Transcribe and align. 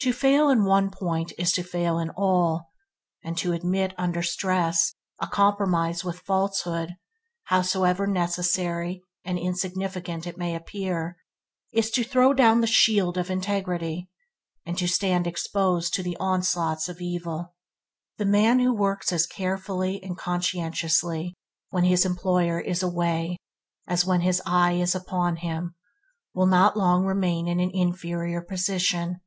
To 0.00 0.12
fail 0.12 0.50
in 0.50 0.64
one 0.64 0.90
point 0.92 1.32
is 1.36 1.52
to 1.54 1.64
fail 1.64 1.98
in 1.98 2.10
all, 2.10 2.70
and 3.24 3.36
to 3.38 3.52
admit, 3.52 3.92
under 3.98 4.22
stress, 4.22 4.94
a 5.20 5.26
compromise 5.26 6.04
with 6.04 6.20
falsehood, 6.20 6.90
howsoever 7.44 8.06
necessary 8.06 9.02
and 9.24 9.36
insignificant 9.36 10.24
it 10.24 10.38
may 10.38 10.54
appear, 10.54 11.16
is 11.72 11.90
to 11.92 12.04
throw 12.04 12.32
down 12.34 12.60
the 12.60 12.68
shield 12.68 13.18
of 13.18 13.30
integrity, 13.30 14.08
and 14.64 14.78
to 14.78 14.86
stand 14.86 15.26
exposed 15.26 15.92
to 15.94 16.04
the 16.04 16.16
onslaughts 16.20 16.88
of 16.88 17.00
evil. 17.00 17.54
The 18.18 18.26
man 18.26 18.60
who 18.60 18.72
works 18.74 19.10
as 19.12 19.26
carefully 19.26 20.00
and 20.04 20.16
conscientiously 20.16 21.34
when 21.70 21.82
his 21.82 22.04
employer 22.04 22.60
is 22.60 22.80
away 22.80 23.38
as 23.88 24.04
when 24.06 24.20
his 24.20 24.40
eye 24.46 24.74
is 24.74 24.94
upon 24.94 25.36
him, 25.36 25.74
will 26.32 26.46
not 26.46 26.76
long 26.76 27.04
remain 27.06 27.48
in 27.48 27.58
an 27.58 27.72
inferior 27.74 28.40
position. 28.42 29.20